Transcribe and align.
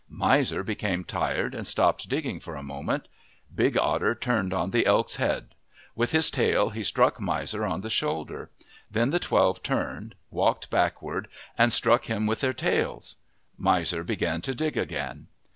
Miser 0.09 0.63
became 0.63 1.03
tired 1.03 1.53
and 1.53 1.67
stopped 1.67 2.09
digging 2.09 2.39
for 2.39 2.55
a 2.55 2.63
moment. 2.63 3.07
Big 3.53 3.77
Otter 3.77 4.15
turned 4.15 4.51
on 4.51 4.71
the 4.71 4.87
elk's 4.87 5.17
head. 5.17 5.49
With 5.95 6.11
his 6.11 6.31
tail 6.31 6.71
he 6.71 6.83
struck 6.83 7.21
Miser 7.21 7.67
on 7.67 7.81
the 7.81 7.89
shoulder. 7.91 8.49
Then 8.89 9.11
the 9.11 9.19
twelve 9.19 9.61
turned, 9.61 10.15
walked 10.31 10.71
backward, 10.71 11.27
and 11.55 11.71
struck 11.71 12.05
him 12.05 12.25
with 12.25 12.39
their 12.41 12.51
tails. 12.51 13.17
Miser 13.59 14.03
began 14.03 14.41
to 14.41 14.55
dig 14.55 14.75
again. 14.75 15.27